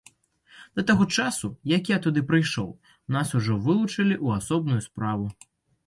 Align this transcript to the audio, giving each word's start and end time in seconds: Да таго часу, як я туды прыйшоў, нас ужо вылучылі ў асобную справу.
Да 0.79 0.85
таго 0.91 1.05
часу, 1.17 1.51
як 1.75 1.93
я 1.93 1.99
туды 2.07 2.25
прыйшоў, 2.33 2.73
нас 3.19 3.37
ужо 3.41 3.61
вылучылі 3.69 4.15
ў 4.25 4.27
асобную 4.43 4.81
справу. 4.93 5.35